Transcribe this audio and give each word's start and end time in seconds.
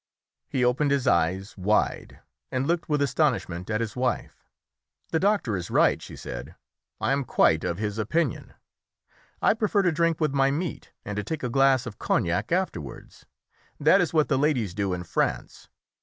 He 0.49 0.65
opened 0.65 0.89
his 0.89 1.05
eyes 1.05 1.55
wide 1.55 2.21
and 2.51 2.65
looked 2.65 2.89
with 2.89 3.03
astonishment 3.03 3.69
at 3.69 3.81
his 3.81 3.95
wife. 3.95 4.47
"The 5.11 5.19
doctor 5.19 5.55
is 5.55 5.69
right," 5.69 6.01
she 6.01 6.15
said. 6.15 6.55
"I 6.99 7.11
am 7.11 7.23
quite 7.23 7.63
of 7.63 7.77
his 7.77 7.99
opinion. 7.99 8.55
I 9.43 9.53
prefer 9.53 9.83
to 9.83 9.91
drink 9.91 10.19
with 10.19 10.33
my 10.33 10.49
meat, 10.49 10.91
and 11.05 11.17
to 11.17 11.23
take 11.23 11.43
a 11.43 11.49
glass 11.49 11.85
of 11.85 11.99
cognac 11.99 12.51
afterwards. 12.51 13.27
That 13.79 14.01
is 14.01 14.11
what 14.11 14.27
the 14.27 14.39
ladies 14.39 14.73
do 14.73 14.91
in 14.95 15.03
France. 15.03 15.69